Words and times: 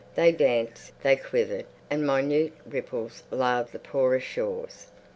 They 0.15 0.31
danced, 0.31 0.93
they 1.03 1.15
quivered, 1.15 1.67
and 1.87 2.03
minute 2.07 2.53
ripples 2.65 3.21
laved 3.29 3.71
the 3.71 3.77
porous 3.77 4.23
shores. 4.23 4.87